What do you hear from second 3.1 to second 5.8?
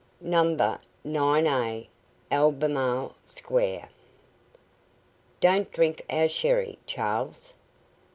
SQUARE. "Don't